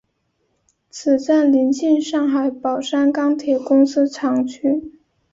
[0.89, 4.81] 此站邻近上海宝山钢铁公司厂区。